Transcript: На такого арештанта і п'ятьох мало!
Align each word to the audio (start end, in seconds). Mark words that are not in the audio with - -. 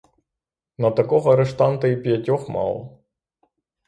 На 0.77 0.91
такого 0.91 1.31
арештанта 1.33 1.87
і 1.87 1.95
п'ятьох 2.03 2.49
мало! 2.49 2.99